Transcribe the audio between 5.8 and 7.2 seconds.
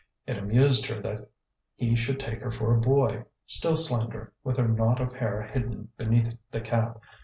beneath the cap.